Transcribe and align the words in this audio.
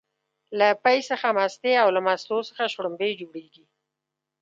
له 0.59 0.67
پی 0.83 0.97
څخه 1.09 1.27
مستې 1.37 1.73
او 1.83 1.87
له 1.95 2.01
مستو 2.07 2.37
څخه 2.49 2.63
شلومبې 2.73 3.09
جوړيږي 3.21 3.65